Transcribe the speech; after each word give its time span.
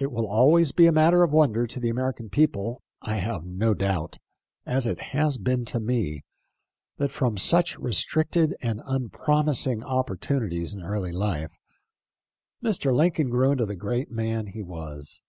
It 0.00 0.10
will 0.10 0.26
always 0.26 0.72
be 0.72 0.86
a 0.88 0.92
matter 0.92 1.22
of 1.22 1.30
wonder 1.30 1.64
to 1.64 1.78
the 1.78 1.90
American 1.90 2.28
people, 2.28 2.82
I 3.02 3.18
have 3.18 3.44
no 3.44 3.72
doubt— 3.72 4.16
as 4.76 4.88
it 4.88 4.98
has 5.14 5.38
been 5.38 5.64
to 5.66 5.78
me— 5.78 6.24
that 6.96 7.12
from 7.12 7.36
such 7.36 7.78
restricted 7.78 8.56
and 8.62 8.80
unpromising 8.84 9.82
opportu 9.82 10.40
42 10.40 10.40
THE 10.40 10.40
LIFE 10.40 10.40
OF 10.40 10.42
LINCOLN. 10.42 10.50
nities 10.50 10.74
in 10.74 10.82
early 10.82 11.12
life, 11.12 11.56
Mr. 12.60 12.92
Lincoln 12.92 13.30
grew 13.30 13.52
into 13.52 13.64
the 13.64 13.76
great 13.76 14.10
man 14.10 14.48
he 14.48 14.62
was. 14.64 15.22